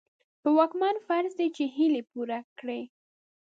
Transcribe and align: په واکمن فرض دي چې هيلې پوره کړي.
په 0.41 0.49
واکمن 0.57 0.95
فرض 1.07 1.31
دي 1.39 1.47
چې 1.55 1.63
هيلې 1.75 2.01
پوره 2.11 2.39
کړي. 2.59 2.81